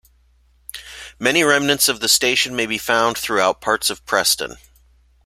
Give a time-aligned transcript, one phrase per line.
[1.19, 4.57] Many remnants of the station may be found throughout parts of Preston.